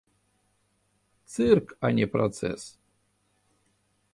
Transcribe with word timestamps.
Цырк, 1.33 1.67
а 1.89 1.91
не 1.99 2.05
працэс. 2.15 2.61